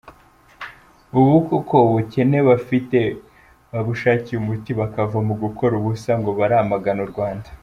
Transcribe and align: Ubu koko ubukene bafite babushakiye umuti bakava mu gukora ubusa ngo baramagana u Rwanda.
Ubu 1.19 1.33
koko 1.47 1.75
ubukene 1.87 2.37
bafite 2.49 2.99
babushakiye 3.71 4.37
umuti 4.39 4.71
bakava 4.79 5.17
mu 5.27 5.33
gukora 5.43 5.73
ubusa 5.79 6.11
ngo 6.19 6.29
baramagana 6.39 7.01
u 7.07 7.11
Rwanda. 7.13 7.49